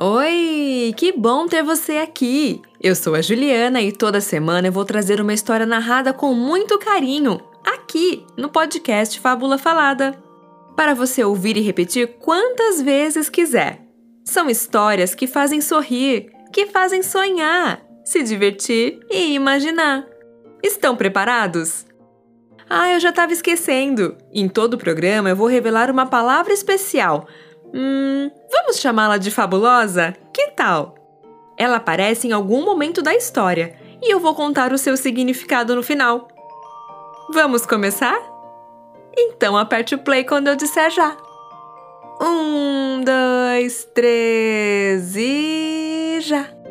Oi, 0.00 0.92
que 0.96 1.12
bom 1.12 1.46
ter 1.46 1.62
você 1.62 1.98
aqui! 1.98 2.60
Eu 2.82 2.96
sou 2.96 3.14
a 3.14 3.22
Juliana 3.22 3.80
e 3.80 3.92
toda 3.92 4.20
semana 4.20 4.66
eu 4.66 4.72
vou 4.72 4.84
trazer 4.84 5.20
uma 5.20 5.32
história 5.32 5.64
narrada 5.64 6.12
com 6.12 6.34
muito 6.34 6.76
carinho, 6.80 7.40
aqui 7.64 8.26
no 8.36 8.48
podcast 8.48 9.20
Fábula 9.20 9.56
Falada, 9.56 10.20
para 10.74 10.94
você 10.94 11.22
ouvir 11.22 11.56
e 11.56 11.60
repetir 11.60 12.16
quantas 12.18 12.82
vezes 12.82 13.28
quiser. 13.28 13.82
São 14.24 14.50
histórias 14.50 15.14
que 15.14 15.28
fazem 15.28 15.60
sorrir, 15.60 16.28
que 16.52 16.66
fazem 16.66 17.00
sonhar, 17.00 17.80
se 18.04 18.20
divertir 18.24 18.98
e 19.08 19.32
imaginar. 19.34 20.04
Estão 20.60 20.96
preparados? 20.96 21.86
Ah, 22.68 22.92
eu 22.92 22.98
já 22.98 23.10
estava 23.10 23.32
esquecendo! 23.32 24.16
Em 24.32 24.48
todo 24.48 24.74
o 24.74 24.78
programa 24.78 25.28
eu 25.28 25.36
vou 25.36 25.46
revelar 25.46 25.88
uma 25.88 26.04
palavra 26.06 26.52
especial 26.52 27.28
Hum, 27.76 28.30
vamos 28.52 28.78
chamá-la 28.78 29.18
de 29.18 29.32
fabulosa? 29.32 30.14
Que 30.32 30.52
tal? 30.52 30.94
Ela 31.56 31.78
aparece 31.78 32.28
em 32.28 32.32
algum 32.32 32.64
momento 32.64 33.02
da 33.02 33.12
história 33.12 33.76
e 34.00 34.12
eu 34.12 34.20
vou 34.20 34.32
contar 34.32 34.72
o 34.72 34.78
seu 34.78 34.96
significado 34.96 35.74
no 35.74 35.82
final. 35.82 36.28
Vamos 37.32 37.66
começar? 37.66 38.16
Então 39.18 39.56
aperte 39.56 39.96
o 39.96 39.98
play 39.98 40.22
quando 40.22 40.46
eu 40.46 40.54
disser 40.54 40.88
já. 40.90 41.16
Um, 42.20 43.02
dois, 43.02 43.84
três 43.92 45.16
e 45.16 46.18
já! 46.20 46.63